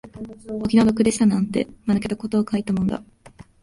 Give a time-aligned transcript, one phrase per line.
[0.47, 3.03] お気の毒でしたなんて、間抜けたことを書いたもんだ